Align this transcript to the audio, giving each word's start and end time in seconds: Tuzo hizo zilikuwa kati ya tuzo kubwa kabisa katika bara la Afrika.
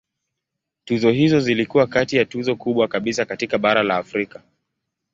Tuzo 0.85 1.09
hizo 1.11 1.39
zilikuwa 1.39 1.87
kati 1.87 2.17
ya 2.17 2.25
tuzo 2.25 2.55
kubwa 2.55 2.87
kabisa 2.87 3.25
katika 3.25 3.57
bara 3.57 3.83
la 3.83 3.97
Afrika. 3.97 4.41